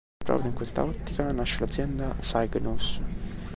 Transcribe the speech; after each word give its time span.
Proprio 0.25 0.49
in 0.49 0.55
questa 0.55 0.83
ottica 0.83 1.31
nasce 1.31 1.59
l'azienda 1.59 2.15
Cygnus. 2.19 2.99